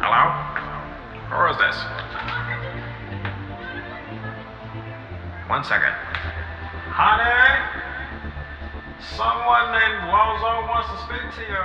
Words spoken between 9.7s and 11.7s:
named Lozo wants to speak to you.